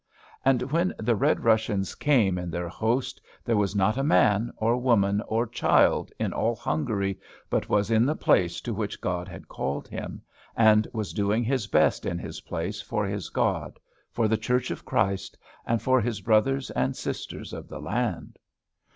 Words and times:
And 0.43 0.63
when 0.71 0.95
the 0.97 1.15
Red 1.15 1.43
Russians 1.43 1.93
came 1.93 2.39
in 2.39 2.49
their 2.49 2.67
host, 2.69 3.21
there 3.45 3.55
was 3.55 3.75
not 3.75 3.99
a 3.99 4.03
man, 4.03 4.51
or 4.57 4.75
woman, 4.77 5.21
or 5.27 5.45
child 5.45 6.11
in 6.17 6.33
all 6.33 6.55
Hungary 6.55 7.19
but 7.51 7.69
was 7.69 7.91
in 7.91 8.07
the 8.07 8.15
place 8.15 8.61
to 8.61 8.73
which 8.73 8.99
God 8.99 9.27
had 9.27 9.47
called 9.47 9.87
him, 9.87 10.23
and 10.55 10.87
was 10.91 11.13
doing 11.13 11.43
his 11.43 11.67
best 11.67 12.07
in 12.07 12.17
his 12.17 12.41
place 12.41 12.81
for 12.81 13.05
his 13.05 13.29
God, 13.29 13.79
for 14.11 14.27
the 14.27 14.37
Church 14.37 14.71
of 14.71 14.85
Christ, 14.85 15.37
and 15.67 15.79
for 15.83 16.01
his 16.01 16.19
brothers 16.19 16.71
and 16.71 16.97
sisters 16.97 17.53
of 17.53 17.67
the 17.67 17.79
land. 17.79 18.39